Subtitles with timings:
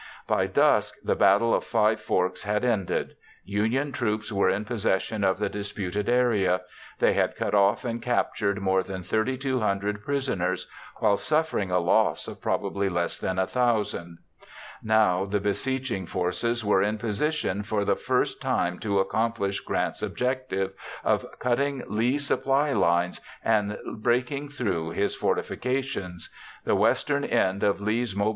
[0.25, 3.15] By dusk, the Battle of Five Forks had ended.
[3.45, 6.61] Union troops were in possession of the disputed area.
[6.97, 12.41] They had cut off and captured more than 3,200 prisoners, while suffering a loss of
[12.41, 14.17] probably less than 1,000.
[14.81, 20.73] Now the besieging forces were in position for the first time to accomplish Grant's objective
[21.03, 26.31] of cutting Lee's supply lines and breaking through his fortifications.
[26.65, 28.29] The western end of Lee's mobile defenses had crumbled.